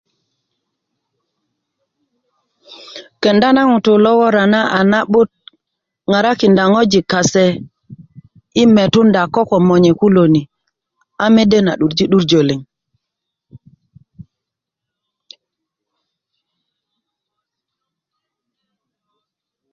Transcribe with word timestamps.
Kenda 3.21 3.47
na 3.55 3.61
ŋutu' 3.71 4.01
lo 4.03 4.11
wora 4.19 4.43
na 4.53 4.61
a 4.77 4.79
na'but 4.91 5.29
ŋarakinda 6.09 6.63
ŋojik 6.73 7.05
kase 7.11 7.45
yi 8.55 8.63
metunda 8.75 9.21
ko 9.33 9.41
komonye 9.49 9.91
kulo 9.99 10.23
ni 10.33 10.41
mede 11.35 11.59
na 11.63 11.73
'durji 11.75 12.05
'duirjö 12.07 12.41
liŋ 12.47 12.61